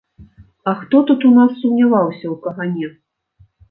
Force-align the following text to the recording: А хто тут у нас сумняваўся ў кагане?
А 0.69 0.73
хто 0.79 1.03
тут 1.11 1.27
у 1.31 1.33
нас 1.37 1.51
сумняваўся 1.61 2.23
ў 2.33 2.43
кагане? 2.49 2.95